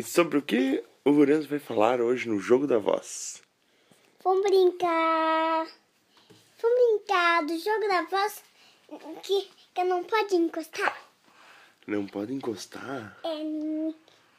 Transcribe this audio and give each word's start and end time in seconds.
E 0.00 0.02
sobre 0.02 0.38
o 0.38 0.42
que 0.42 0.82
o 1.04 1.10
Lourenço 1.10 1.46
vai 1.46 1.58
falar 1.58 2.00
hoje 2.00 2.26
no 2.26 2.38
Jogo 2.38 2.66
da 2.66 2.78
Voz? 2.78 3.42
Vamos 4.24 4.40
brincar. 4.40 5.66
Vamos 6.62 6.78
brincar 6.98 7.44
do 7.44 7.58
jogo 7.58 7.86
da 7.86 8.00
voz 8.04 8.42
que, 9.22 9.50
que 9.74 9.84
não 9.84 10.02
pode 10.02 10.34
encostar. 10.36 10.96
Não 11.86 12.06
pode 12.06 12.32
encostar? 12.32 13.14
É, 13.24 13.34
nem 13.34 13.94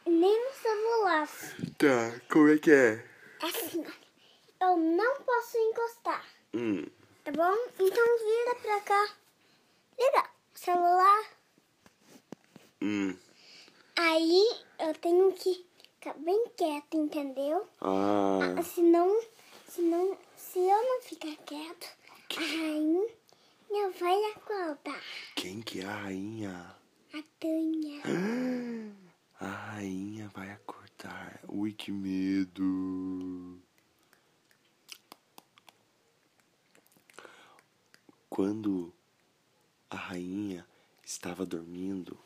no 0.10 0.52
celular. 0.64 1.30
Tá, 1.78 2.20
como 2.28 2.50
é 2.50 2.58
que 2.58 2.72
é? 2.72 3.06
É 3.44 3.46
assim. 3.46 3.86
Eu 4.60 4.78
não 4.78 5.22
posso 5.22 5.58
encostar. 5.60 6.26
Hum, 6.56 6.88
Tá 7.24 7.32
bom? 7.34 7.56
Então 7.80 8.18
vira 8.18 8.56
pra 8.64 8.80
cá. 8.82 9.10
O 10.00 10.58
celular. 10.58 11.24
hum. 12.82 13.16
Aí 13.96 14.44
eu 14.88 14.94
tenho 14.96 15.32
que 15.34 15.66
ficar 16.00 16.14
bem 16.20 16.48
quieto, 16.58 16.98
entendeu? 16.98 17.68
Ah, 17.80 18.40
Ah, 18.58 18.64
Senão, 18.64 19.22
senão, 19.68 20.18
se 20.36 20.60
eu 20.60 20.84
não 20.84 21.02
ficar 21.02 21.36
quieto, 21.46 21.88
a 22.38 22.40
rainha 22.40 23.08
vai 24.00 24.24
acordar. 24.36 25.02
quem 25.36 25.62
que 25.62 25.82
é 25.82 25.86
a 25.86 25.96
rainha? 25.96 26.76
A 27.14 27.24
Tânia. 27.40 28.02
A 29.40 29.48
rainha 29.48 30.30
vai 30.36 30.52
acordar. 30.52 31.40
Ui, 31.48 31.74
que 31.74 31.92
medo. 31.92 33.60
Quando 38.30 38.94
a 39.90 39.96
rainha 39.96 40.66
estava 41.04 41.46
dormindo, 41.46 42.18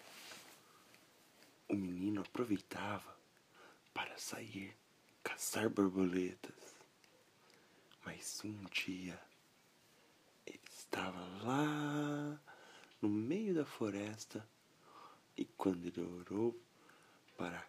o 1.67 1.75
menino 1.75 2.21
aproveitava 2.21 3.15
para 3.93 4.17
sair 4.17 4.75
caçar 5.23 5.69
borboletas. 5.69 6.75
Mas 8.05 8.41
um 8.43 8.63
dia 8.71 9.19
ele 10.45 10.59
estava 10.69 11.19
lá 11.43 12.39
no 13.01 13.09
meio 13.09 13.53
da 13.55 13.65
floresta 13.65 14.47
e 15.35 15.45
quando 15.45 15.85
ele 15.85 16.01
olhou 16.01 16.55
para 17.35 17.65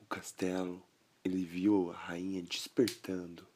o 0.00 0.04
castelo, 0.04 0.82
ele 1.24 1.44
viu 1.44 1.90
a 1.90 1.96
rainha 1.96 2.42
despertando. 2.42 3.46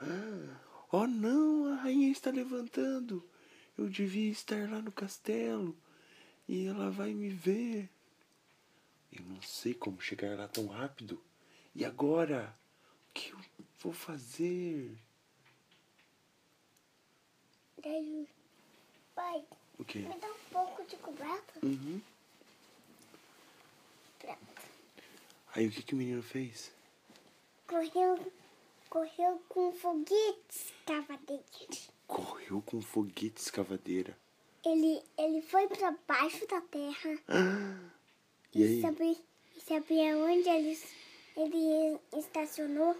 Ah, 0.00 0.60
oh 0.92 1.06
não, 1.06 1.72
a 1.72 1.76
rainha 1.76 2.10
está 2.10 2.30
levantando. 2.30 3.28
Eu 3.76 3.88
devia 3.88 4.30
estar 4.30 4.70
lá 4.70 4.80
no 4.80 4.92
castelo 4.92 5.76
e 6.48 6.66
ela 6.66 6.90
vai 6.90 7.12
me 7.12 7.28
ver. 7.28 7.90
Eu 9.16 9.24
não 9.26 9.40
sei 9.42 9.74
como 9.74 10.00
chegar 10.00 10.36
lá 10.36 10.48
tão 10.48 10.66
rápido. 10.66 11.22
E 11.74 11.84
agora? 11.84 12.54
O 13.10 13.12
que 13.14 13.30
eu 13.30 13.38
vou 13.80 13.92
fazer? 13.92 14.96
Daí, 17.82 18.26
pai, 19.14 19.44
O 19.78 19.84
quê? 19.84 19.98
me 20.00 20.18
dá 20.18 20.26
um 20.26 20.38
pouco 20.50 20.84
de 20.84 20.96
coberta. 20.96 21.60
Uhum. 21.62 22.00
Pronto. 24.18 24.62
Aí 25.54 25.66
o 25.66 25.70
que, 25.70 25.82
que 25.82 25.94
o 25.94 25.96
menino 25.98 26.22
fez? 26.22 26.72
Correu, 27.66 28.32
correu 28.88 29.42
com 29.48 29.72
foguetes 29.72 30.72
cavadeiros. 30.86 31.90
Correu 32.06 32.62
com 32.62 32.80
foguete 32.80 33.40
escavadeira. 33.40 34.16
Ele, 34.64 35.02
ele 35.18 35.42
foi 35.42 35.68
pra 35.68 35.94
baixo 36.08 36.46
da 36.46 36.60
terra. 36.62 37.18
E 38.54 38.62
aí? 38.62 38.80
Sabe, 38.80 39.18
sabe 39.66 40.10
aonde 40.10 40.48
ele, 40.48 40.78
ele 41.36 41.98
estacionou? 42.16 42.96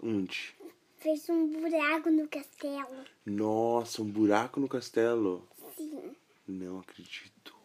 Onde? 0.00 0.54
Fez 0.98 1.28
um 1.28 1.48
buraco 1.48 2.10
no 2.10 2.28
castelo. 2.28 3.04
Nossa, 3.26 4.02
um 4.02 4.10
buraco 4.10 4.60
no 4.60 4.68
castelo. 4.68 5.48
Sim. 5.76 6.14
Não 6.46 6.80
acredito. 6.80 7.56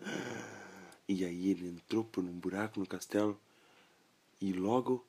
E 1.08 1.24
aí 1.24 1.50
ele 1.50 1.68
entrou 1.68 2.02
por 2.02 2.24
um 2.24 2.32
buraco 2.32 2.80
no 2.80 2.86
castelo 2.86 3.40
e 4.40 4.52
logo 4.52 5.06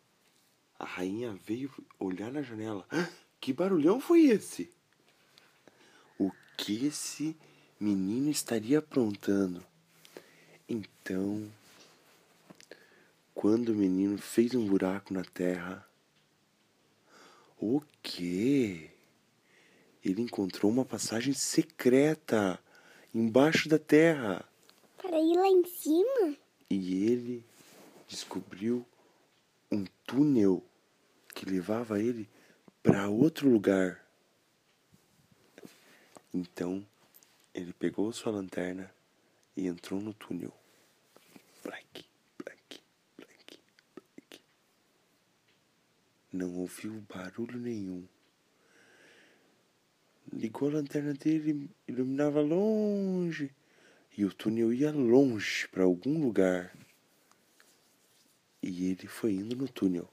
a 0.77 0.85
rainha 0.85 1.33
veio 1.33 1.71
olhar 1.99 2.31
na 2.31 2.43
janela. 2.43 2.87
Que 3.41 3.51
barulhão 3.51 3.99
foi 3.99 4.27
esse? 4.27 4.71
O 6.19 6.31
que 6.55 6.85
esse 6.85 7.35
menino 7.79 8.29
estaria 8.29 8.77
aprontando? 8.77 9.65
Então, 10.67 11.49
quando 13.33 13.69
o 13.69 13.75
menino 13.75 14.17
fez 14.17 14.53
um 14.53 14.65
buraco 14.67 15.13
na 15.13 15.23
terra, 15.23 15.87
o 17.59 17.81
quê? 18.03 18.89
Ele 20.03 20.21
encontrou 20.21 20.71
uma 20.71 20.85
passagem 20.85 21.33
secreta 21.33 22.59
embaixo 23.13 23.67
da 23.69 23.79
terra 23.79 24.47
Para 24.97 25.17
ir 25.19 25.35
lá 25.37 25.47
em 25.47 25.65
cima? 25.65 26.35
e 26.69 27.05
ele 27.05 27.45
descobriu 28.09 28.85
um 29.71 29.85
túnel 30.05 30.61
que 31.33 31.45
levava 31.49 31.99
ele 32.01 32.27
para 32.83 33.07
outro 33.09 33.49
lugar. 33.49 34.05
Então 36.33 36.85
ele 37.53 37.71
pegou 37.73 38.11
sua 38.11 38.31
lanterna 38.33 38.91
e 39.57 39.65
entrou 39.65 39.99
no 39.99 40.13
túnel. 40.13 40.53
Black, 41.63 42.05
black, 42.37 42.81
black, 43.17 43.59
black. 44.15 44.41
Não 46.31 46.55
ouviu 46.59 47.03
barulho 47.09 47.59
nenhum. 47.59 48.07
Ligou 50.31 50.69
a 50.69 50.73
lanterna 50.73 51.13
dele, 51.13 51.69
iluminava 51.87 52.39
longe. 52.39 53.51
E 54.15 54.23
o 54.25 54.33
túnel 54.33 54.71
ia 54.71 54.91
longe 54.91 55.67
para 55.69 55.83
algum 55.83 56.21
lugar. 56.21 56.75
E 58.61 58.91
ele 58.91 59.07
foi 59.07 59.33
indo 59.33 59.55
no 59.55 59.67
túnel. 59.67 60.07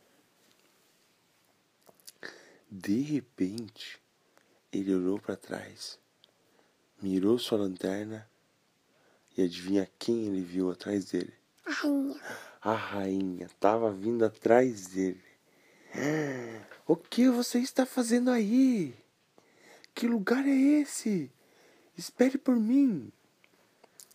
De 2.70 3.00
repente, 3.02 4.00
ele 4.72 4.94
olhou 4.94 5.20
para 5.20 5.36
trás, 5.36 5.98
mirou 7.00 7.38
sua 7.38 7.58
lanterna 7.58 8.28
e 9.36 9.42
adivinha 9.42 9.90
quem 9.98 10.26
ele 10.26 10.40
viu 10.40 10.70
atrás 10.70 11.06
dele? 11.06 11.32
A 11.64 11.70
rainha. 11.72 12.20
A 12.60 12.74
rainha 12.74 13.46
estava 13.46 13.90
vindo 13.92 14.24
atrás 14.24 14.88
dele. 14.88 15.22
O 16.86 16.96
que 16.96 17.30
você 17.30 17.60
está 17.60 17.86
fazendo 17.86 18.30
aí? 18.30 18.94
Que 19.94 20.06
lugar 20.06 20.46
é 20.46 20.54
esse? 20.54 21.32
Espere 21.96 22.36
por 22.36 22.56
mim. 22.56 23.10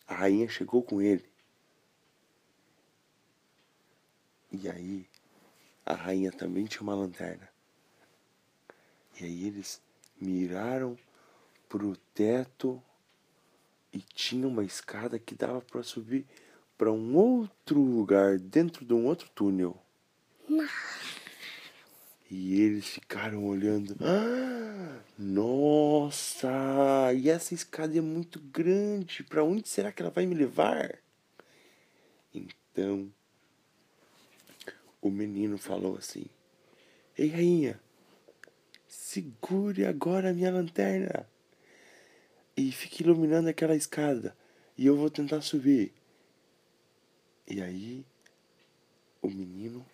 A 0.08 0.14
rainha 0.14 0.48
chegou 0.48 0.84
com 0.84 1.02
ele. 1.02 1.26
E 4.52 4.70
aí, 4.70 5.10
a 5.84 5.96
rainha 5.96 6.32
também 6.32 6.66
tinha 6.66 6.84
uma 6.84 6.94
lanterna. 6.94 7.50
E 9.20 9.26
aí 9.26 9.48
eles 9.48 9.82
miraram 10.22 10.96
pro 11.68 11.98
teto 12.14 12.82
e 13.94 14.00
tinha 14.00 14.48
uma 14.48 14.64
escada 14.64 15.18
que 15.18 15.36
dava 15.36 15.62
para 15.62 15.84
subir 15.84 16.26
para 16.78 16.92
um 16.92 17.16
outro 17.16 17.82
lugar 17.82 18.38
dentro 18.38 18.86
de 18.86 18.94
um 18.94 19.06
outro 19.06 19.30
túnel. 19.36 19.78
E 22.32 22.62
eles 22.62 22.86
ficaram 22.88 23.44
olhando. 23.46 23.98
Nossa! 25.18 26.48
E 27.14 27.30
essa 27.30 27.54
escada 27.54 27.98
é 27.98 28.02
muito 28.02 28.40
grande. 28.40 29.24
Para 29.24 29.44
onde 29.44 29.68
será 29.68 29.92
que 29.92 30.02
ela 30.02 30.12
vai 30.12 30.26
me 30.26 30.36
levar? 30.36 31.00
Então, 32.34 33.12
o 35.02 35.10
menino 35.10 35.58
falou 35.58 35.98
assim: 35.98 36.26
Ei, 37.18 37.30
rainha, 37.30 37.80
segure 38.88 39.86
agora 39.86 40.30
a 40.30 40.34
minha 40.34 40.52
lanterna 40.52 41.28
e 42.60 42.74
fique 42.74 43.04
iluminando 43.04 43.48
aquela 43.48 43.74
escada 43.74 44.36
e 44.78 44.86
eu 44.86 44.98
vou 44.98 45.10
tentar 45.10 45.40
subir. 45.40 45.94
E 47.48 47.62
aí, 47.62 48.06
o 49.22 49.30
menino 49.30 49.86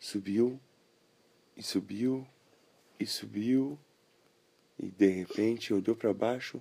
subiu 0.00 0.58
e 1.54 1.62
subiu 1.62 2.26
e 2.98 3.06
subiu 3.06 3.78
e 4.78 4.86
de 4.86 5.08
repente 5.08 5.74
olhou 5.74 5.94
para 5.94 6.14
baixo 6.14 6.58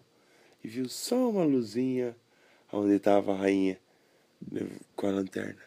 e 0.61 0.67
viu 0.67 0.89
só 0.89 1.29
uma 1.29 1.45
luzinha 1.45 2.13
onde 2.69 2.95
estava 2.95 3.33
a 3.33 3.37
rainha 3.37 3.79
com 4.93 5.07
a 5.07 5.11
lanterna. 5.11 5.63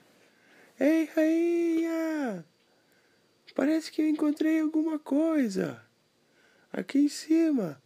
Ei, 0.79 1.07
rainha! 1.17 2.45
Parece 3.55 3.91
que 3.91 4.03
eu 4.03 4.09
encontrei 4.09 4.61
alguma 4.61 4.99
coisa 4.99 5.83
aqui 6.71 6.99
em 6.99 7.09
cima. 7.09 7.81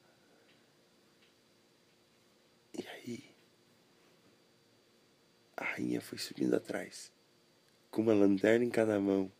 E 2.76 2.86
aí, 2.88 3.24
a 5.56 5.64
rainha 5.64 6.00
foi 6.00 6.18
subindo 6.18 6.54
atrás 6.54 7.12
com 7.90 8.02
uma 8.02 8.12
lanterna 8.12 8.64
em 8.64 8.70
cada 8.70 8.98
mão, 8.98 9.30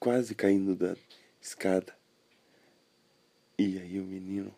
quase 0.00 0.34
caindo 0.34 0.74
da 0.74 0.96
escada. 1.40 1.96
E 3.56 3.78
aí 3.78 4.00
o 4.00 4.04
menino 4.04 4.52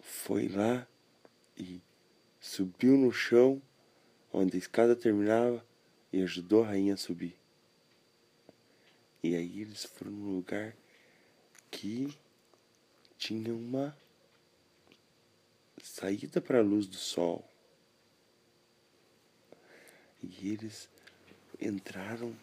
foi 0.00 0.48
lá 0.48 0.86
e 1.56 1.80
subiu 2.40 2.96
no 2.96 3.12
chão 3.12 3.62
onde 4.32 4.56
a 4.56 4.58
escada 4.58 4.96
terminava 4.96 5.64
e 6.12 6.22
ajudou 6.22 6.64
a 6.64 6.68
rainha 6.68 6.94
a 6.94 6.96
subir. 6.96 7.36
E 9.22 9.36
aí 9.36 9.60
eles 9.60 9.84
foram 9.84 10.12
num 10.12 10.36
lugar 10.36 10.74
que 11.70 12.12
tinha 13.16 13.54
uma 13.54 13.96
saída 15.82 16.40
para 16.40 16.58
a 16.58 16.62
luz 16.62 16.86
do 16.86 16.96
sol. 16.96 17.49
E 20.22 20.48
eles 20.48 20.88
entraram 21.60 22.34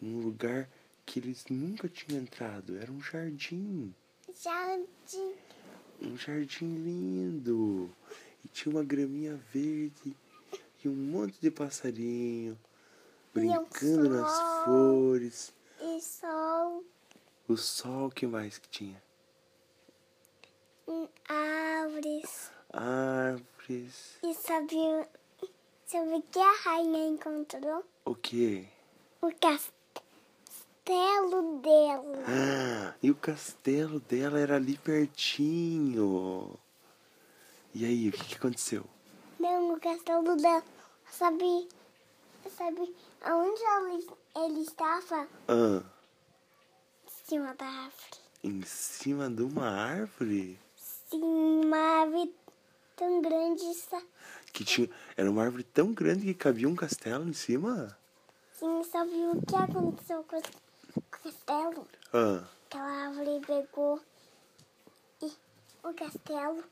num 0.00 0.20
lugar 0.20 0.68
que 1.06 1.18
eles 1.18 1.44
nunca 1.48 1.88
tinham 1.88 2.20
entrado. 2.22 2.76
Era 2.76 2.90
um 2.90 3.00
jardim. 3.00 3.94
Jardim. 4.42 5.34
Um 6.00 6.16
jardim 6.16 6.74
lindo. 6.76 7.90
E 8.44 8.48
tinha 8.48 8.74
uma 8.74 8.84
graminha 8.84 9.36
verde 9.52 10.16
e 10.84 10.88
um 10.88 10.94
monte 10.94 11.40
de 11.40 11.50
passarinho 11.50 12.58
brincando 13.32 14.08
nas 14.10 14.30
sol. 14.30 14.64
flores. 14.64 15.54
E 15.80 16.00
sol. 16.00 16.84
O 17.48 17.56
sol 17.56 18.10
que 18.10 18.26
mais 18.26 18.58
que 18.58 18.68
tinha? 18.68 19.02
Em 20.86 21.08
árvores. 21.28 22.50
Árvores. 22.72 24.18
E 24.22 24.34
sabe, 24.34 24.76
sabe 25.94 26.14
o 26.16 26.22
que 26.22 26.38
a 26.40 26.52
rainha 26.64 27.06
encontrou? 27.06 27.84
O 28.04 28.16
quê? 28.16 28.66
O 29.22 29.30
castelo 29.40 29.72
dela. 31.60 32.24
Ah, 32.26 32.94
e 33.00 33.10
o 33.12 33.14
castelo 33.14 34.00
dela 34.00 34.40
era 34.40 34.56
ali 34.56 34.76
pertinho. 34.76 36.58
E 37.72 37.84
aí, 37.84 38.08
o 38.08 38.12
que, 38.12 38.24
que 38.24 38.34
aconteceu? 38.34 38.84
Não, 39.38 39.72
o 39.72 39.78
castelo 39.80 40.34
dela. 40.36 40.64
Sabe, 41.10 41.68
sabe 42.56 42.92
aonde 43.22 43.60
ele, 43.62 44.06
ele 44.36 44.60
estava? 44.62 45.28
Ah, 45.46 45.80
Em 47.06 47.10
cima 47.28 47.54
da 47.54 47.66
árvore. 47.66 48.18
em 48.42 48.62
cima 48.62 49.30
de 49.30 49.42
uma 49.42 49.68
árvore? 49.70 50.58
Sim, 50.76 51.20
uma 51.64 52.00
árvore 52.00 52.34
tão 52.96 53.22
grande. 53.22 53.62
Que 54.54 54.64
tinha. 54.64 54.88
Era 55.16 55.28
uma 55.28 55.42
árvore 55.42 55.64
tão 55.64 55.92
grande 55.92 56.26
que 56.26 56.32
cabia 56.32 56.68
um 56.68 56.76
castelo 56.76 57.28
em 57.28 57.32
cima? 57.32 57.98
Sim, 58.52 58.84
sabe 58.84 59.10
o 59.10 59.42
que 59.42 59.56
aconteceu 59.56 60.22
com 60.22 60.38
o 60.38 61.02
castelo? 61.10 61.88
Ah, 62.12 62.44
Aquela 62.66 63.08
árvore 63.08 63.40
pegou 63.44 64.00
e, 65.20 65.32
o 65.82 65.92
castelo 65.92 66.62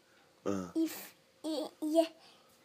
ah. 0.46 0.70
e, 0.76 0.88
e, 1.44 1.70
e, 1.82 2.08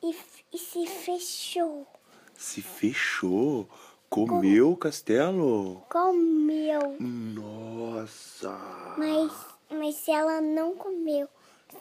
e, 0.04 0.16
e 0.54 0.58
se 0.60 0.86
fechou. 0.86 1.88
Se 2.36 2.62
fechou? 2.62 3.68
Comeu 4.12 4.72
o 4.74 4.78
castelo? 4.78 5.84
Comeu. 5.90 6.96
Nossa! 7.00 8.52
Mas, 8.98 9.34
mas 9.72 10.08
ela 10.08 10.40
não 10.42 10.76
comeu. 10.76 11.28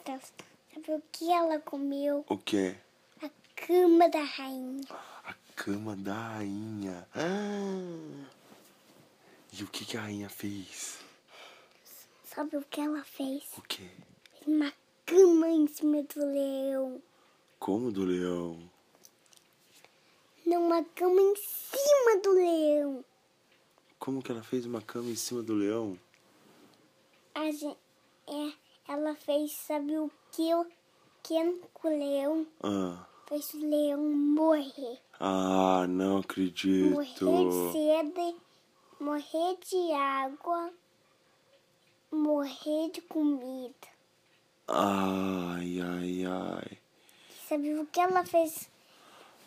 Sabe 0.03 0.91
o 0.91 1.01
que 1.11 1.31
ela 1.31 1.59
comeu? 1.59 2.25
O 2.27 2.37
que? 2.37 2.75
Cama 3.65 4.07
da 4.09 4.23
rainha. 4.23 4.85
A 5.25 5.33
cama 5.55 5.95
da 5.95 6.13
rainha. 6.13 7.07
Ah. 7.13 8.27
E 9.51 9.63
o 9.63 9.67
que, 9.67 9.83
que 9.83 9.97
a 9.97 10.01
rainha 10.01 10.29
fez? 10.29 10.99
Sabe 12.23 12.55
o 12.55 12.61
que 12.61 12.79
ela 12.79 13.03
fez? 13.03 13.43
O? 13.57 13.63
Fez 13.67 13.91
uma 14.45 14.71
cama 15.05 15.49
em 15.49 15.67
cima 15.67 16.03
do 16.03 16.25
leão. 16.25 17.01
Como 17.59 17.91
do 17.91 18.05
leão? 18.05 18.57
Não, 20.45 20.65
uma 20.67 20.83
cama 20.83 21.19
em 21.19 21.35
cima 21.35 22.21
do 22.23 22.31
leão. 22.33 23.05
Como 23.99 24.21
que 24.21 24.31
ela 24.31 24.43
fez 24.43 24.65
uma 24.65 24.81
cama 24.81 25.09
em 25.09 25.15
cima 25.15 25.41
do 25.41 25.55
leão? 25.55 25.99
A 27.33 27.51
gente, 27.51 27.77
é, 28.27 28.53
ela 28.87 29.15
fez, 29.15 29.51
sabe 29.51 29.97
o 29.97 30.09
que? 30.31 30.53
O 30.53 30.65
que 31.23 31.59
com 31.73 31.87
o 31.87 31.97
leão? 31.97 32.47
Ah, 32.63 33.05
Fez 33.27 33.53
o 33.53 33.59
leão 33.59 34.01
morrer. 34.01 34.99
ah 35.19 35.85
não 35.89 36.15
Morrer 36.15 36.19
acredito. 36.19 37.49
de 37.49 37.71
sede, 37.73 38.35
morrer 38.99 39.57
de 39.69 39.91
água, 39.93 40.71
morrer 42.11 42.89
de 42.91 43.01
comida. 43.01 43.73
Ai, 44.67 45.79
ai, 45.81 46.25
ai. 46.25 46.77
Sabe 47.47 47.73
o 47.75 47.85
que 47.87 47.99
ela 47.99 48.25
fez 48.25 48.69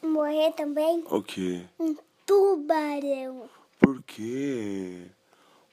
morrer 0.02 0.52
também? 0.52 1.02
O 1.10 1.22
que? 1.22 1.66
Um 1.78 1.96
tubarão. 2.26 3.48
Por 3.78 4.02
quê? 4.02 5.06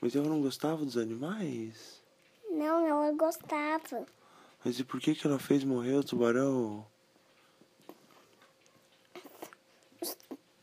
Mas 0.01 0.15
ela 0.15 0.27
não 0.29 0.41
gostava 0.41 0.85
dos 0.85 0.97
animais? 0.97 2.01
Não, 2.49 2.85
ela 2.85 3.11
gostava. 3.13 4.05
Mas 4.63 4.79
e 4.79 4.83
por 4.83 4.99
que, 4.99 5.13
que 5.15 5.27
ela 5.27 5.39
fez 5.39 5.63
morrer 5.63 5.95
o 5.95 6.03
tubarão? 6.03 6.85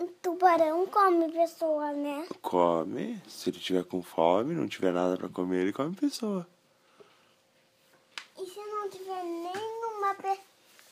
Um 0.04 0.08
tubarão 0.20 0.86
come 0.86 1.32
pessoa, 1.32 1.90
né? 1.92 2.26
Come. 2.42 3.22
Se 3.26 3.48
ele 3.48 3.58
tiver 3.58 3.84
com 3.84 4.02
fome, 4.02 4.54
não 4.54 4.68
tiver 4.68 4.92
nada 4.92 5.16
pra 5.16 5.30
comer, 5.30 5.62
ele 5.62 5.72
come 5.72 5.96
pessoa. 5.96 6.46
E 8.38 8.44
se 8.44 8.58
não 8.58 8.90
tiver 8.90 9.22
nenhuma, 9.24 10.14
pe... 10.14 10.38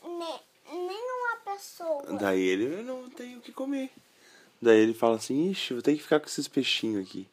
ne- 0.08 0.40
nenhuma 0.72 1.36
pessoa? 1.44 2.04
Daí 2.18 2.40
ele 2.40 2.82
não 2.82 3.10
tem 3.10 3.36
o 3.36 3.42
que 3.42 3.52
comer. 3.52 3.90
Daí 4.62 4.78
ele 4.78 4.94
fala 4.94 5.16
assim, 5.16 5.50
ixi, 5.50 5.74
vou 5.74 5.82
ter 5.82 5.94
que 5.94 6.02
ficar 6.02 6.18
com 6.18 6.26
esses 6.26 6.48
peixinhos 6.48 7.06
aqui. 7.06 7.28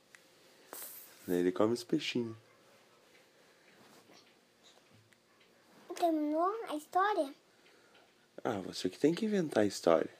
Daí 1.26 1.38
ele 1.38 1.52
come 1.54 1.74
os 1.74 1.84
peixinhos. 1.86 2.36
Terminou 5.96 6.54
a 6.68 6.76
história? 6.76 7.34
Ah, 8.44 8.60
você 8.66 8.90
que 8.90 9.00
tem 9.00 9.14
que 9.14 9.26
inventar 9.26 9.64
a 9.64 9.68
história. 9.68 10.19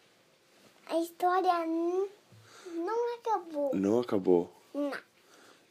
A 0.90 1.00
história 1.00 1.54
não 2.66 3.16
acabou. 3.20 3.76
Não 3.76 4.00
acabou. 4.00 4.54
Não. 4.74 4.92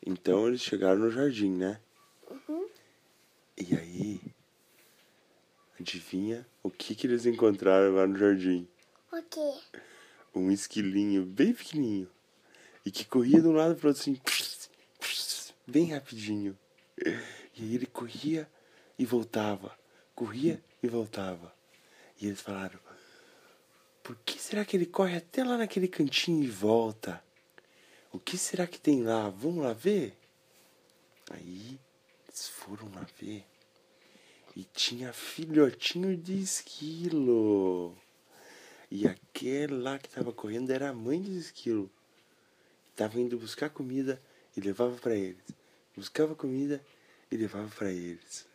Então 0.06 0.46
eles 0.46 0.60
chegaram 0.60 1.00
no 1.00 1.10
jardim, 1.10 1.50
né? 1.50 1.80
Uhum. 2.30 2.68
E 3.56 3.74
aí, 3.74 4.20
adivinha 5.80 6.46
o 6.62 6.70
que, 6.70 6.94
que 6.94 7.08
eles 7.08 7.26
encontraram 7.26 7.94
lá 7.94 8.06
no 8.06 8.16
jardim? 8.16 8.68
O 9.12 9.20
quê? 9.22 9.80
Um 10.32 10.52
esquilinho 10.52 11.24
bem 11.24 11.52
pequenininho. 11.52 12.08
E 12.86 12.90
que 12.92 13.04
corria 13.04 13.40
de 13.40 13.48
um 13.48 13.52
lado 13.52 13.74
pro 13.74 13.88
outro 13.88 14.00
assim, 14.00 14.20
bem 15.66 15.92
rapidinho. 15.92 16.56
E 17.04 17.10
aí 17.56 17.74
ele 17.74 17.86
corria 17.86 18.48
e 18.96 19.04
voltava. 19.04 19.76
Corria 20.14 20.62
e 20.80 20.86
voltava. 20.86 21.52
E 22.20 22.26
eles 22.26 22.40
falaram: 22.40 22.78
Por 24.08 24.16
que 24.24 24.40
será 24.40 24.64
que 24.64 24.74
ele 24.74 24.86
corre 24.86 25.18
até 25.18 25.44
lá 25.44 25.58
naquele 25.58 25.86
cantinho 25.86 26.42
e 26.42 26.48
volta? 26.48 27.22
O 28.10 28.18
que 28.18 28.38
será 28.38 28.66
que 28.66 28.80
tem 28.80 29.02
lá? 29.02 29.28
Vamos 29.28 29.62
lá 29.62 29.74
ver? 29.74 30.16
Aí 31.30 31.78
eles 32.26 32.48
foram 32.48 32.90
lá 32.94 33.06
ver. 33.20 33.44
E 34.56 34.64
tinha 34.64 35.12
filhotinho 35.12 36.16
de 36.16 36.40
esquilo. 36.40 37.94
E 38.90 39.06
aquele 39.06 39.74
lá 39.74 39.98
que 39.98 40.08
tava 40.08 40.32
correndo 40.32 40.70
era 40.70 40.88
a 40.88 40.94
mãe 40.94 41.20
dos 41.20 41.36
esquilos. 41.36 41.90
Tava 42.96 43.20
indo 43.20 43.36
buscar 43.36 43.68
comida 43.68 44.18
e 44.56 44.60
levava 44.62 44.96
para 44.96 45.16
eles. 45.16 45.44
Buscava 45.94 46.34
comida 46.34 46.82
e 47.30 47.36
levava 47.36 47.68
para 47.68 47.92
eles. 47.92 48.46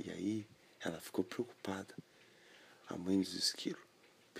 E 0.00 0.10
aí 0.10 0.46
ela 0.80 1.00
ficou 1.00 1.22
preocupada. 1.22 1.94
A 2.88 2.96
mãe 2.96 3.16
dos 3.20 3.34
esquilos. 3.34 3.89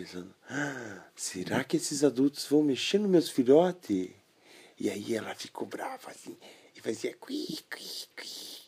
Pensando, 0.00 0.34
ah, 0.48 1.04
será 1.14 1.62
que 1.62 1.76
esses 1.76 2.02
adultos 2.02 2.46
vão 2.46 2.62
mexer 2.62 2.96
nos 2.98 3.10
meus 3.10 3.28
filhotes? 3.28 4.08
E 4.78 4.88
aí 4.88 5.14
ela 5.14 5.34
ficou 5.34 5.68
brava 5.68 6.10
assim 6.10 6.38
e 6.74 6.80
fazia 6.80 7.14
cui, 7.16 7.46
cui, 7.70 8.08
cui. 8.16 8.62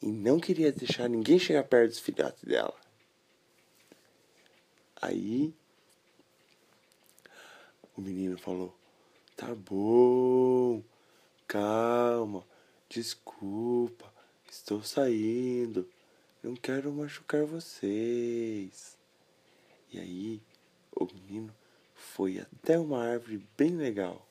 E 0.00 0.06
não 0.06 0.40
queria 0.40 0.72
deixar 0.72 1.10
ninguém 1.10 1.38
chegar 1.38 1.64
perto 1.64 1.90
dos 1.90 1.98
filhotes 1.98 2.42
dela. 2.44 2.74
Aí 5.02 5.52
o 7.94 8.00
menino 8.00 8.38
falou: 8.38 8.74
Tá 9.36 9.54
bom, 9.54 10.82
calma, 11.46 12.46
desculpa, 12.88 14.10
estou 14.50 14.82
saindo, 14.82 15.86
não 16.42 16.56
quero 16.56 16.90
machucar 16.90 17.44
vocês. 17.44 18.96
E 19.92 20.00
aí 20.00 20.40
o 21.02 21.14
menino 21.14 21.54
foi 21.94 22.38
até 22.38 22.78
uma 22.78 23.04
árvore 23.04 23.46
bem 23.56 23.76
legal. 23.76 24.26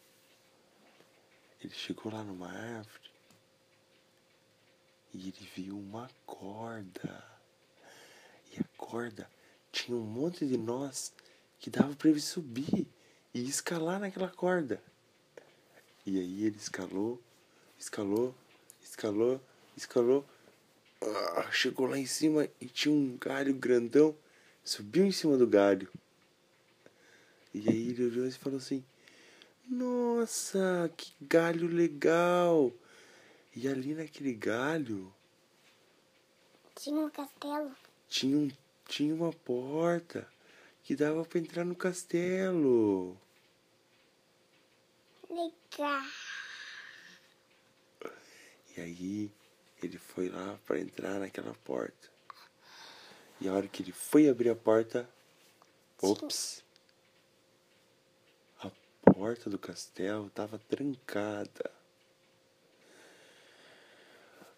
Ele 1.64 1.74
chegou 1.74 2.12
lá 2.12 2.24
numa 2.24 2.52
árvore 2.52 3.12
e 5.14 5.28
ele 5.30 5.50
viu 5.56 5.78
uma 5.78 6.10
corda. 6.26 7.24
E 8.52 8.60
a 8.60 8.66
corda 8.78 9.30
tinha 9.72 9.98
um 9.98 10.04
monte 10.04 10.46
de 10.46 10.58
nós 10.58 11.14
que 11.60 11.70
dava 11.70 11.96
para 11.96 12.10
ele 12.10 12.20
subir 12.20 12.88
e 13.34 13.48
escalar 13.48 14.00
naquela 14.00 14.30
corda. 14.30 14.82
E 16.06 16.20
aí 16.20 16.46
ele 16.46 16.58
escalou, 16.58 17.22
escalou, 17.78 18.36
escalou, 18.82 19.40
escalou. 19.78 20.26
Ah, 21.02 21.50
chegou 21.52 21.88
lá 21.88 21.98
em 21.98 22.06
cima 22.06 22.48
e 22.60 22.66
tinha 22.66 22.94
um 22.94 23.18
galho 23.18 23.54
grandão. 23.54 24.16
Subiu 24.64 25.06
em 25.06 25.12
cima 25.12 25.38
do 25.38 25.48
galho. 25.48 25.92
E 27.54 27.70
aí 27.70 27.90
ele 27.90 28.06
olhou 28.06 28.26
e 28.28 28.32
falou 28.32 28.58
assim: 28.58 28.84
Nossa, 29.68 30.92
que 30.96 31.14
galho 31.22 31.68
legal! 31.68 32.72
E 33.56 33.68
ali 33.68 33.94
naquele 33.94 34.34
galho 34.34 35.14
Tinha 36.76 37.02
um 37.02 37.10
castelo. 37.10 37.76
tinha, 38.08 38.38
um, 38.38 38.50
tinha 38.88 39.14
uma 39.14 39.34
porta 39.34 40.26
que 40.84 40.96
dava 40.96 41.26
para 41.26 41.40
entrar 41.40 41.66
no 41.66 41.76
castelo. 41.76 43.18
Legal. 45.30 46.04
E 48.78 48.82
aí 48.82 49.32
ele 49.84 49.98
foi 49.98 50.30
lá 50.30 50.58
para 50.66 50.80
entrar 50.80 51.20
naquela 51.20 51.54
porta. 51.66 52.10
E 53.40 53.48
a 53.50 53.54
hora 53.54 53.68
que 53.68 53.82
ele 53.84 53.92
foi 53.92 54.30
abrir 54.30 54.50
a 54.50 54.56
porta, 54.56 55.10
ops, 56.02 56.64
porta 59.32 59.50
do 59.50 59.58
castelo 59.58 60.28
estava 60.28 60.60
trancada. 60.60 61.72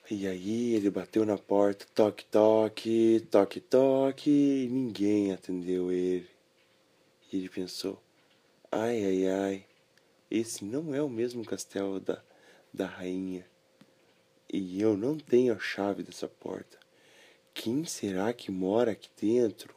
E 0.09 0.25
aí 0.25 0.73
ele 0.73 0.89
bateu 0.89 1.23
na 1.23 1.37
porta, 1.37 1.85
toque, 1.93 2.25
toque, 2.25 3.27
toque, 3.29 3.59
toque, 3.59 4.31
e 4.31 4.67
ninguém 4.71 5.31
atendeu 5.31 5.91
ele. 5.91 6.27
E 7.31 7.37
ele 7.37 7.49
pensou, 7.49 8.01
ai, 8.71 9.05
ai, 9.05 9.27
ai, 9.27 9.65
esse 10.29 10.65
não 10.65 10.93
é 10.93 11.03
o 11.03 11.09
mesmo 11.09 11.45
castelo 11.45 11.99
da, 11.99 12.19
da 12.73 12.87
rainha. 12.87 13.45
E 14.51 14.81
eu 14.81 14.97
não 14.97 15.19
tenho 15.19 15.53
a 15.53 15.59
chave 15.59 16.01
dessa 16.01 16.27
porta. 16.27 16.79
Quem 17.53 17.85
será 17.85 18.33
que 18.33 18.49
mora 18.49 18.93
aqui 18.93 19.09
dentro? 19.21 19.75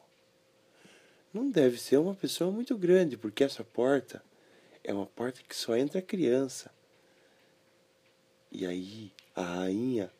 Não 1.34 1.50
deve 1.50 1.78
ser 1.78 1.98
uma 1.98 2.14
pessoa 2.14 2.50
muito 2.50 2.78
grande, 2.78 3.18
porque 3.18 3.44
essa 3.44 3.62
porta 3.62 4.24
é 4.86 4.94
uma 4.94 5.04
porta 5.04 5.42
que 5.42 5.54
só 5.54 5.76
entra 5.76 6.00
criança. 6.00 6.70
E 8.52 8.64
aí 8.64 9.12
a 9.34 9.42
rainha, 9.42 10.10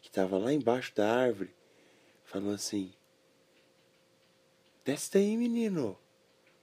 que 0.00 0.08
estava 0.08 0.38
lá 0.38 0.52
embaixo 0.52 0.94
da 0.94 1.14
árvore, 1.14 1.54
falou 2.24 2.54
assim: 2.54 2.92
Desce 4.82 5.12
daí, 5.12 5.36
menino. 5.36 5.98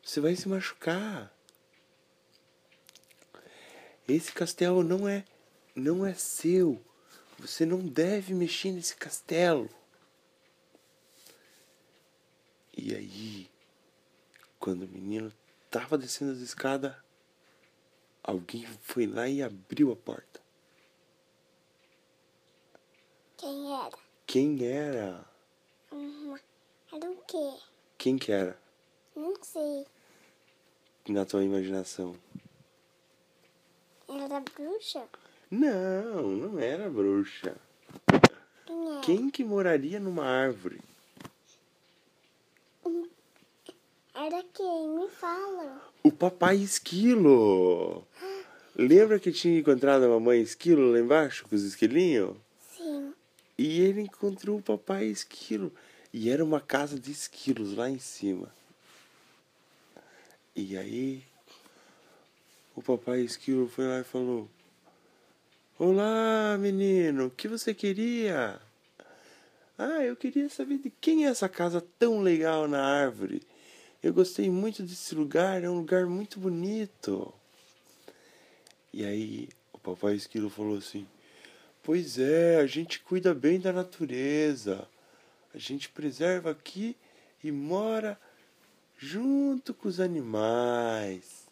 Você 0.03 0.20
vai 0.20 0.36
se 0.36 0.50
machucar. 0.50 1.32
Esse 4.08 4.32
castelo 4.32 4.84
não 4.84 5.08
é 5.08 5.24
não 5.75 6.03
é 6.06 6.15
seu. 6.15 6.84
Você 7.38 7.65
não 7.65 7.80
deve 7.80 8.34
mexer 8.34 8.72
nesse 8.72 8.96
castelo. 8.96 9.70
E 12.75 12.96
aí, 12.96 13.50
quando 14.60 14.84
o 14.84 14.88
menino 14.88 15.32
estava 15.65 15.98
descendo 15.98 16.32
as 16.32 16.39
escadas, 16.39 16.96
alguém 18.24 18.66
foi 18.82 19.06
lá 19.06 19.28
e 19.28 19.42
abriu 19.42 19.92
a 19.92 19.96
porta. 19.96 20.42
Quem 23.38 23.74
era? 23.74 23.98
Quem 24.28 24.66
era? 24.66 25.25
Uma... 25.92 26.40
Era 26.92 27.10
o 27.10 27.18
quê? 27.28 27.54
Quem 27.98 28.18
que 28.18 28.32
era? 28.32 28.58
Não 29.16 29.34
sei. 29.42 29.86
Na 31.10 31.25
tua 31.25 31.44
imaginação? 31.44 32.16
Era 34.08 34.40
bruxa? 34.40 35.08
Não, 35.50 36.24
não 36.24 36.60
era 36.60 36.90
bruxa. 36.90 37.56
Quem 38.66 38.92
era? 38.92 39.01
Quem 39.01 39.30
que 39.30 39.44
moraria 39.44 40.00
numa 40.00 40.25
árvore? 40.25 40.82
Era 44.13 44.44
quem? 44.53 44.89
Me 44.89 45.08
fala. 45.08 45.82
O 46.03 46.12
papai 46.12 46.58
esquilo. 46.58 48.06
Lembra 48.75 49.20
que 49.20 49.32
tinha 49.32 49.60
encontrado 49.60 50.03
a 50.03 50.10
mamãe 50.10 50.41
esquilo 50.41 50.91
lá 50.91 51.00
embaixo 51.00 51.48
com 51.48 51.56
os 51.56 51.63
esquilinhos? 51.63 52.36
Sim. 52.75 53.13
E 53.58 53.82
ele 53.82 54.01
encontrou 54.01 54.58
o 54.58 54.62
papai 54.62 55.06
esquilo. 55.06 55.72
E 56.13 56.30
era 56.30 56.44
uma 56.44 56.60
casa 56.60 57.00
de 57.00 57.12
esquilos 57.12 57.75
lá 57.75 57.89
em 57.89 58.00
cima. 58.00 58.53
E 60.53 60.77
aí, 60.77 61.24
o 62.75 62.82
papai 62.82 63.22
esquilo 63.22 63.70
foi 63.70 63.88
lá 63.88 64.00
e 64.00 64.03
falou: 64.03 64.50
Olá, 65.80 66.58
menino, 66.60 67.27
o 67.27 67.32
que 67.32 67.48
você 67.48 67.74
queria? 67.74 68.60
Ah, 69.77 70.03
eu 70.03 70.15
queria 70.15 70.50
saber 70.50 70.77
de 70.77 70.89
quem 70.89 71.25
é 71.25 71.30
essa 71.30 71.48
casa 71.48 71.82
tão 71.98 72.22
legal 72.22 72.68
na 72.68 72.84
árvore. 72.84 73.41
Eu 74.03 74.13
gostei 74.13 74.50
muito 74.50 74.81
desse 74.81 75.13
lugar, 75.13 75.63
é 75.63 75.70
um 75.70 75.77
lugar 75.77 76.08
muito 76.08 76.39
bonito. 76.39 77.31
E 78.91 79.05
aí, 79.05 79.48
o 79.72 79.77
papai 79.77 80.15
esquilo 80.15 80.50
falou 80.50 80.77
assim: 80.77 81.08
Pois 81.84 82.17
é, 82.17 82.58
a 82.58 82.65
gente 82.65 83.00
cuida 83.00 83.31
bem 83.31 83.60
da 83.60 83.72
natureza. 83.72 84.88
A 85.53 85.58
gente 85.60 85.88
preserva 85.89 86.50
aqui 86.50 86.98
e 87.43 87.51
mora 87.51 88.20
junto 88.98 89.72
com 89.72 89.88
os 89.88 90.00
animais. 90.00 91.48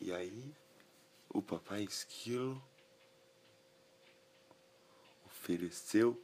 E 0.00 0.12
aí, 0.12 0.52
o 1.28 1.40
papai 1.40 1.84
esquilo 1.84 2.60
ofereceu 5.24 6.20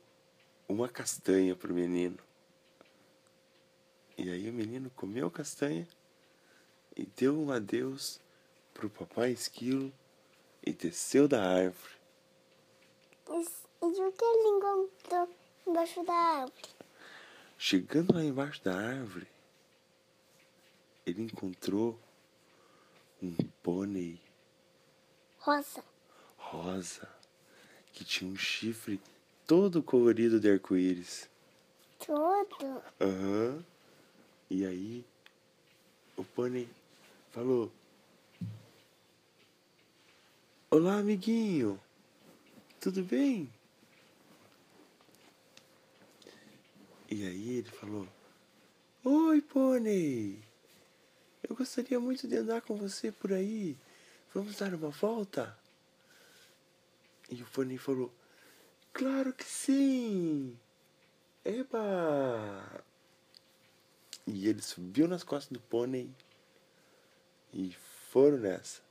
uma 0.69 0.89
castanha 0.89 1.55
pro 1.55 1.73
menino. 1.73 2.28
E 4.19 4.29
aí 4.31 4.51
o 4.51 4.53
menino 4.53 4.91
comeu 4.91 5.29
a 5.29 5.31
castanha 5.31 5.87
e 6.97 7.07
deu 7.07 7.39
um 7.39 7.53
adeus 7.53 8.19
pro 8.75 8.91
papai 8.91 9.31
esquilo 9.31 9.93
e 10.67 10.73
desceu 10.73 11.29
da 11.29 11.41
árvore. 11.41 11.95
E 13.29 13.33
o 13.81 14.13
que 14.13 14.25
ele 14.25 14.49
encontrou 14.49 15.29
embaixo 15.65 16.03
da 16.03 16.13
árvore? 16.13 16.69
Chegando 17.57 18.13
lá 18.13 18.25
embaixo 18.25 18.61
da 18.65 18.77
árvore, 18.77 19.29
ele 21.07 21.23
encontrou 21.23 21.97
um 23.23 23.37
pônei 23.63 24.21
Rosa. 25.39 25.85
rosa 26.37 27.09
que 27.93 28.05
tinha 28.05 28.29
um 28.29 28.37
chifre 28.37 29.01
todo 29.47 29.81
colorido 29.81 30.41
de 30.41 30.51
arco-íris. 30.51 31.31
Tudo. 32.01 32.83
Aham. 33.01 33.65
E 34.51 34.65
aí, 34.65 35.05
o 36.17 36.25
pônei 36.25 36.67
falou: 37.33 37.71
Olá, 40.71 40.99
amiguinho, 41.01 41.79
tudo 42.81 43.03
bem? 43.03 43.53
E 47.11 47.27
aí 47.27 47.59
ele 47.59 47.71
falou: 47.71 48.09
Oi, 49.05 49.43
pônei, 49.43 50.43
eu 51.47 51.55
gostaria 51.55 52.01
muito 52.01 52.27
de 52.27 52.37
andar 52.37 52.63
com 52.63 52.75
você 52.75 53.13
por 53.13 53.35
aí. 53.35 53.77
Vamos 54.33 54.57
dar 54.57 54.73
uma 54.73 54.89
volta? 54.89 55.59
E 57.31 57.43
o 57.43 57.47
pônei 57.47 57.77
falou: 57.77 58.11
Claro 58.95 59.35
que 59.35 59.45
sim! 59.45 60.59
Eba! 61.45 62.88
E 64.31 64.47
ele 64.47 64.61
subiu 64.61 65.09
nas 65.09 65.25
costas 65.25 65.51
do 65.51 65.59
pônei 65.59 66.11
e 67.51 67.73
foram 68.11 68.37
nessa. 68.37 68.83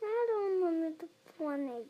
Não 0.00 0.08
era 0.08 0.38
o 0.38 0.60
nome 0.60 0.90
do 0.92 1.08
pônei. 1.36 1.86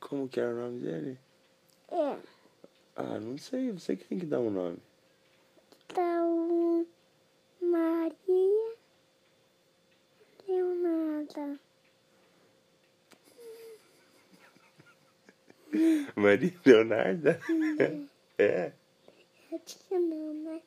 Como 0.00 0.26
que 0.28 0.40
era 0.40 0.54
o 0.54 0.56
nome 0.56 0.80
dele? 0.80 1.18
É. 1.90 2.18
Ah, 2.96 3.20
não 3.20 3.36
sei, 3.36 3.70
você 3.70 3.96
que 3.96 4.06
tem 4.06 4.18
que 4.18 4.24
dar 4.24 4.40
um 4.40 4.50
nome. 4.50 4.78
Então, 5.84 6.86
Maria 7.60 8.76
Leonarda. 10.48 11.60
Maria 16.16 16.54
Leonarda? 16.64 17.40
É. 18.38 18.70
que 19.64 19.98
não, 19.98 20.34
né? 20.34 20.62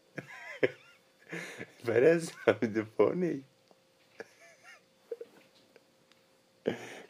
Parece 1.85 2.31
nome 2.45 2.67
do 2.67 2.85
pônei. 2.85 3.43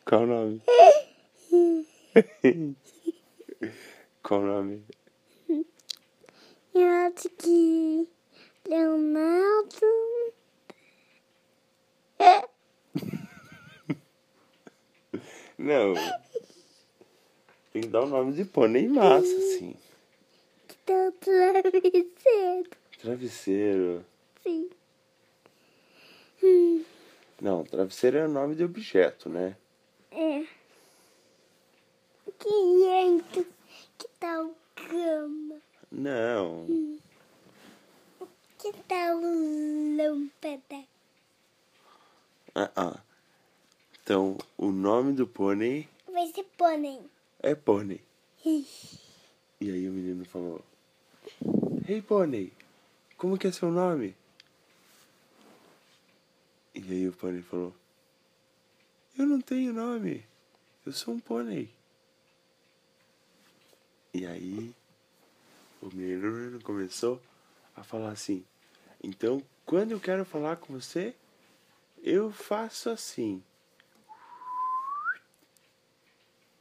Qual 0.05 0.23
o 0.23 0.27
nome? 0.27 0.61
Qual 4.23 4.41
o 4.41 4.45
nome? 4.45 4.83
Eu 6.73 6.87
acho 6.87 7.29
que 7.29 8.07
Leonardo. 8.67 9.69
Não. 15.57 15.93
Tem 17.73 17.81
que 17.83 17.87
dar 17.89 18.03
o 18.03 18.07
nome 18.07 18.33
de 18.33 18.45
pônei 18.45 18.87
massa, 18.87 19.27
assim. 19.37 19.75
Então, 20.89 21.11
travesseiro. 21.19 22.69
Travesseiro. 22.99 24.05
Sim. 24.41 24.69
Hum, 26.41 26.83
Não, 27.39 27.63
travesseiro 27.63 28.17
é 28.17 28.25
o 28.25 28.29
nome 28.31 28.55
de 28.55 28.63
objeto, 28.63 29.29
né? 29.29 29.55
é. 30.11 30.47
Que 32.39 32.49
jeito. 32.79 33.45
Que 33.99 34.07
tal 34.19 34.55
cama? 34.75 35.55
Não. 35.91 36.65
Que 38.57 38.73
tal 38.87 39.19
lâmpada? 39.19 40.85
Ah, 42.55 42.71
ah. 42.75 42.99
Então, 44.01 44.37
o 44.57 44.71
nome 44.71 45.13
do 45.13 45.27
pônei 45.27 45.87
Vai 46.11 46.25
ser 46.33 46.45
pônei. 46.57 46.99
é 47.43 47.53
pônei. 47.53 48.01
E 48.43 48.65
aí 49.61 49.87
o 49.87 49.91
menino 49.91 50.23
falou: 50.25 50.63
Ei, 51.89 52.03
pônei, 52.03 52.53
como 53.17 53.35
que 53.35 53.47
é 53.47 53.51
seu 53.51 53.71
nome? 53.71 54.15
E 56.75 56.83
aí 56.83 57.07
o 57.07 57.13
pônei 57.13 57.41
falou: 57.41 57.73
Eu 59.17 59.25
não 59.25 59.41
tenho 59.41 59.73
nome, 59.73 60.23
eu 60.85 60.91
sou 60.91 61.15
um 61.15 61.19
pônei. 61.19 61.67
E 64.13 64.23
aí 64.23 64.71
o 65.81 65.87
menino 65.87 66.61
começou 66.61 67.19
a 67.75 67.83
falar 67.83 68.11
assim: 68.11 68.45
Então, 69.03 69.41
quando 69.65 69.89
eu 69.89 69.99
quero 69.99 70.23
falar 70.23 70.57
com 70.57 70.79
você, 70.79 71.15
eu 72.03 72.31
faço 72.31 72.91
assim. 72.91 73.43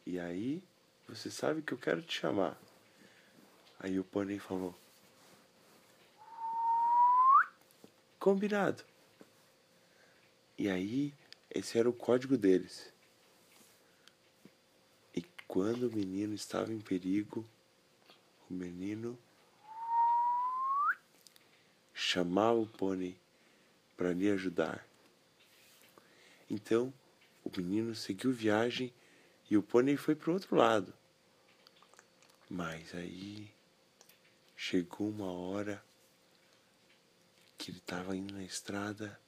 E 0.07 0.19
aí, 0.19 0.63
você 1.07 1.31
sabe 1.31 1.61
que 1.61 1.75
eu 1.75 1.79
quero 1.79 2.01
te 2.01 2.19
chamar. 2.19 2.59
Aí 3.79 4.01
o 4.01 4.05
pônei 4.05 4.39
falou: 4.39 4.75
Combinado. 8.29 8.85
E 10.59 10.69
aí, 10.69 11.15
esse 11.49 11.79
era 11.79 11.89
o 11.89 11.95
código 11.95 12.37
deles. 12.37 12.93
E 15.17 15.23
quando 15.47 15.89
o 15.89 15.97
menino 15.97 16.35
estava 16.35 16.71
em 16.71 16.79
perigo, 16.79 17.49
o 18.51 18.53
menino 18.53 19.19
chamava 21.95 22.59
o 22.59 22.67
pônei 22.67 23.17
para 23.97 24.13
lhe 24.13 24.31
ajudar. 24.31 24.87
Então, 26.51 26.93
o 27.43 27.51
menino 27.57 27.95
seguiu 27.95 28.31
viagem 28.31 28.93
e 29.51 29.57
o 29.57 29.63
pônei 29.63 29.97
foi 29.97 30.15
para 30.15 30.29
o 30.29 30.35
outro 30.35 30.55
lado. 30.55 30.93
Mas 32.47 32.95
aí 32.95 33.51
chegou 34.55 35.09
uma 35.09 35.33
hora 35.33 35.83
que 37.59 37.73
ele 37.73 37.79
estava 37.79 38.17
indo 38.17 38.33
na 38.33 38.45
estrada, 38.45 39.21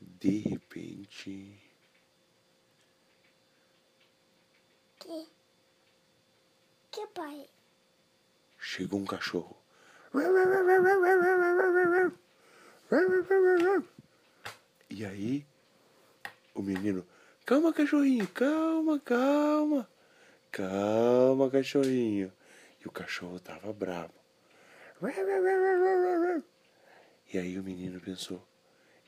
de 0.00 0.38
repente. 0.38 1.60
Que? 4.98 5.28
Que 6.90 7.06
pai? 7.08 7.46
Chegou 8.58 8.98
um 8.98 9.04
cachorro. 9.04 9.56
E 14.90 15.04
aí, 15.04 15.46
o 16.54 16.62
menino, 16.62 17.06
calma, 17.44 17.72
cachorrinho, 17.72 18.26
calma, 18.28 18.98
calma, 19.00 19.88
calma, 20.50 21.50
cachorrinho. 21.50 22.32
E 22.80 22.88
o 22.88 22.90
cachorro 22.90 23.38
tava 23.38 23.72
bravo. 23.72 24.14
E 27.32 27.38
aí 27.38 27.58
o 27.58 27.62
menino 27.62 28.00
pensou, 28.00 28.42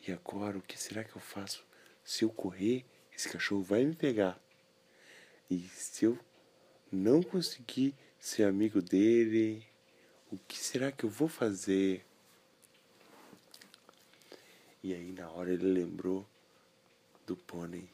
e 0.07 0.13
agora 0.13 0.59
o 0.59 0.63
que 0.63 0.79
será 0.79 1.03
que 1.03 1.17
eu 1.17 1.21
faço? 1.21 1.65
Se 2.05 2.25
eu 2.25 2.31
correr, 2.31 2.85
esse 3.17 3.29
cachorro 3.29 3.63
vai 3.63 3.85
me 3.85 3.95
pegar. 3.95 4.39
E 5.51 5.61
se 5.69 6.05
eu 6.05 6.19
não 6.93 7.23
conseguir 7.23 7.95
ser 8.19 8.45
amigo 8.45 8.83
dele, 8.83 9.67
o 10.31 10.37
que 10.37 10.59
será 10.59 10.93
que 10.93 11.05
eu 11.05 11.11
vou 11.11 11.29
fazer? 11.29 12.05
E 14.83 14.95
aí 14.95 15.13
na 15.13 15.31
hora 15.31 15.53
ele 15.53 15.67
lembrou 15.67 16.27
do 17.27 17.37
pônei. 17.37 17.89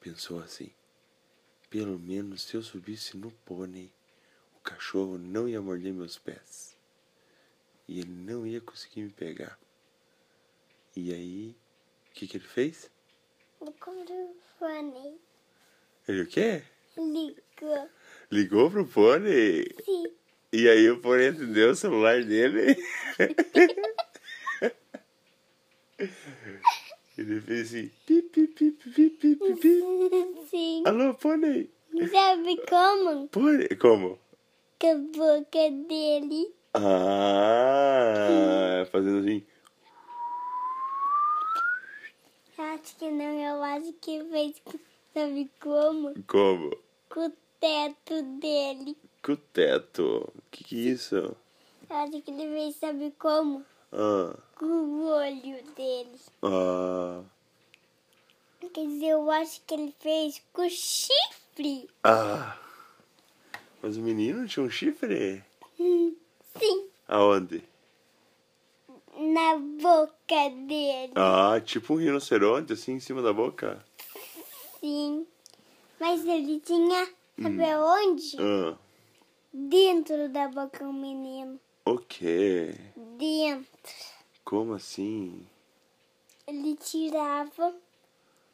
Pensou 0.00 0.40
assim: 0.40 0.70
pelo 1.68 1.98
menos 1.98 2.42
se 2.42 2.54
eu 2.54 2.62
subisse 2.62 3.16
no 3.16 3.30
pônei, 3.30 3.92
o 4.56 4.60
cachorro 4.60 5.18
não 5.18 5.48
ia 5.48 5.60
morder 5.60 5.92
meus 5.92 6.18
pés. 6.18 6.77
E 7.88 8.00
ele 8.00 8.10
não 8.10 8.46
ia 8.46 8.60
conseguir 8.60 9.02
me 9.02 9.10
pegar. 9.10 9.58
E 10.94 11.12
aí, 11.12 11.56
o 12.10 12.12
que, 12.12 12.26
que 12.26 12.36
ele 12.36 12.44
fez? 12.44 12.90
Ligou 13.60 14.04
pro 14.04 14.36
pônei. 14.58 15.18
Ele 16.06 16.22
o 16.22 16.26
quê? 16.26 16.62
Ligou. 16.96 17.88
Ligou 18.30 18.70
pro 18.70 18.86
pônei. 18.86 19.74
Sim. 19.84 20.12
E 20.52 20.68
aí 20.68 20.90
o 20.90 21.00
pônei 21.00 21.28
atendeu 21.28 21.70
o 21.70 21.74
celular 21.74 22.22
dele. 22.24 22.76
Ele 27.18 27.40
fez 27.40 27.68
assim. 27.68 27.90
Pi, 28.06 28.22
pi, 28.22 28.46
pi, 28.46 28.70
pi, 28.70 28.90
pi, 28.90 29.10
pi, 29.10 29.36
pi, 29.36 29.54
pi. 29.56 29.82
Sim. 30.48 30.82
Alô, 30.86 31.14
pônei. 31.14 31.68
Sabe 32.12 32.56
como? 32.68 33.28
Pônei. 33.28 33.68
Como? 33.70 34.18
Com 34.78 34.86
a 34.86 34.94
boca 34.94 35.70
dele. 35.88 36.57
Ah, 37.58 38.86
fazendo 38.90 39.20
assim. 39.20 39.44
Acho 42.58 42.96
que 42.96 43.10
não, 43.10 43.24
eu 43.40 43.62
acho 43.62 43.92
que 43.94 44.24
fez. 44.24 44.62
Sabe 45.14 45.50
como? 45.60 46.14
Como? 46.26 46.70
Com 47.08 47.26
o 47.26 47.32
teto 47.60 48.22
dele. 48.40 48.96
Com 49.22 49.32
o 49.32 49.36
teto. 49.36 50.30
O 50.36 50.42
que, 50.50 50.64
que 50.64 50.76
é 50.76 50.92
isso? 50.92 51.16
Eu 51.16 51.36
acho 51.90 52.20
que 52.22 52.30
ele 52.30 52.48
fez, 52.52 52.76
sabe 52.76 53.12
como? 53.18 53.64
Ah, 53.92 54.36
Com 54.56 54.66
o 54.66 55.06
olho 55.08 55.62
dele. 55.74 56.18
ah, 56.42 57.22
Quer 58.74 58.86
dizer, 58.86 59.06
eu 59.10 59.30
acho 59.30 59.62
que 59.66 59.74
ele 59.74 59.94
fez 60.00 60.42
com 60.52 60.66
o 60.66 60.70
chifre. 60.70 61.88
ah. 62.04 62.58
Mas 63.80 63.96
o 63.96 64.00
menino 64.00 64.46
tinha 64.48 64.66
um 64.66 64.70
chifre? 64.70 65.42
Hum, 65.78 66.14
Sim, 66.58 66.88
Aonde? 67.06 67.62
na 69.16 69.56
boca 69.56 70.50
dele. 70.66 71.12
Ah, 71.16 71.60
tipo 71.64 71.94
um 71.94 71.96
rinoceronte, 71.96 72.72
assim, 72.72 72.92
em 72.92 73.00
cima 73.00 73.20
da 73.20 73.32
boca? 73.32 73.84
Sim. 74.80 75.26
Mas 75.98 76.24
ele 76.24 76.60
tinha, 76.60 77.08
sabe 77.42 77.64
aonde? 77.64 78.36
Ah, 78.38 78.76
Dentro 79.52 80.28
da 80.28 80.46
boca 80.48 80.84
do 80.84 80.92
menino. 80.92 81.58
o 81.84 81.98
quê? 81.98 82.74
Dentro. 83.16 83.94
Como 84.44 84.74
assim? 84.74 85.46
Ele 86.46 86.76
tirava, 86.76 87.74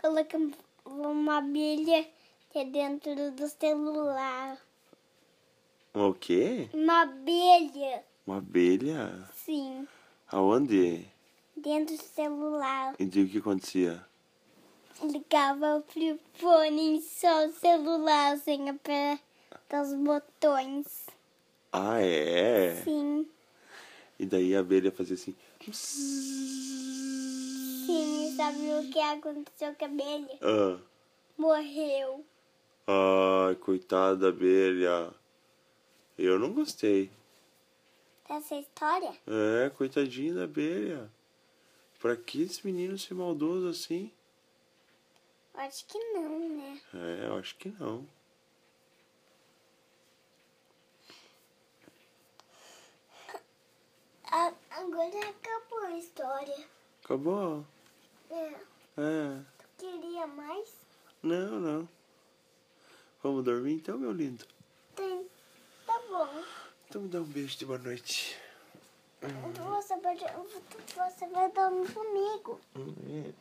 colocava 0.00 0.50
uma 0.86 1.38
abelha 1.38 2.08
é 2.54 2.64
dentro 2.64 3.32
do 3.32 3.48
celular. 3.48 4.56
O 5.94 6.12
quê? 6.12 6.68
Uma 6.72 7.02
abelha, 7.02 8.04
Uma 8.26 8.38
abelha? 8.38 9.28
sim, 9.32 9.86
Aonde? 10.26 11.06
dentro 11.56 11.96
do 11.96 12.02
celular. 12.02 12.96
E 12.98 13.04
o 13.04 13.28
que 13.28 13.38
acontecia? 13.38 14.04
Ligava 15.02 15.82
pro 15.82 16.18
fone 16.34 17.00
só 17.00 17.46
o 17.46 17.52
celular 17.52 18.36
sem 18.38 18.68
apertar 18.70 19.82
os 19.82 19.94
botões. 19.94 21.06
Ah, 21.72 22.00
é? 22.00 22.74
Sim, 22.82 23.28
E 24.18 24.26
daí 24.26 24.54
a 24.56 24.60
abelha 24.60 24.90
fazia 24.90 25.14
assim. 25.14 25.34
sim, 27.86 28.26
e 28.28 28.36
sabe 28.36 28.58
o 28.74 28.90
que 28.90 28.98
aconteceu 28.98 29.74
com 29.76 29.84
a 29.84 29.88
abelha? 29.88 30.38
Ah, 30.42 30.78
Morreu. 31.38 32.24
ai, 32.88 33.54
coitada 33.56 34.16
da 34.16 34.28
abelha. 34.28 35.14
Eu 36.18 36.38
não 36.38 36.52
gostei. 36.52 37.10
dessa 38.28 38.54
história? 38.56 39.12
É, 39.26 39.70
coitadinho 39.70 40.34
da 40.34 40.44
abelha. 40.44 41.10
Pra 41.98 42.16
que 42.16 42.42
esse 42.42 42.64
menino 42.66 42.98
ser 42.98 43.14
maldoso 43.14 43.68
assim? 43.68 44.12
Eu 45.54 45.60
acho 45.60 45.84
que 45.86 45.98
não, 46.12 46.48
né? 46.56 46.80
É, 46.94 47.26
eu 47.26 47.36
acho 47.38 47.56
que 47.56 47.68
não. 47.70 48.06
Agora 54.70 55.28
acabou 55.28 55.78
a 55.86 55.96
história. 55.96 56.66
Acabou? 57.04 57.64
É. 58.30 58.54
É. 58.96 59.40
Tu 59.58 59.86
queria 59.86 60.26
mais? 60.26 60.68
Não, 61.22 61.60
não. 61.60 61.88
Vamos 63.22 63.44
dormir 63.44 63.74
então, 63.74 63.96
meu 63.96 64.12
lindo? 64.12 64.44
Tem. 64.96 65.26
Tá 65.86 66.00
bom. 66.08 66.42
Então 66.88 67.02
me 67.02 67.08
dá 67.08 67.20
um 67.20 67.24
beijo 67.24 67.56
de 67.56 67.66
boa 67.66 67.78
noite. 67.78 68.36
Você 69.22 69.96
vai, 70.00 70.16
você 70.16 71.26
vai 71.28 71.50
dormir 71.50 71.92
comigo. 71.92 72.60
Hum, 72.76 73.32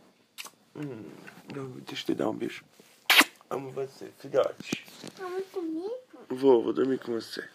hum, 0.75 1.11
deixa 1.85 2.03
eu 2.03 2.05
te 2.05 2.15
dar 2.15 2.29
um 2.29 2.35
beijo. 2.35 2.63
Amo 3.49 3.69
você, 3.71 4.11
filhote. 4.19 4.85
Dormir 5.17 5.43
comigo? 5.51 6.25
Vou, 6.29 6.63
vou 6.63 6.73
dormir 6.73 6.99
com 6.99 7.11
você. 7.13 7.47